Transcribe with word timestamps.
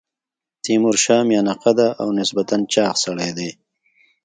تیمور 0.63 0.95
میانه 1.29 1.53
قده 1.63 1.87
او 2.01 2.07
نسبتا 2.19 2.57
چاغ 2.73 2.95
سړی 3.03 3.31
دی. 3.37 3.49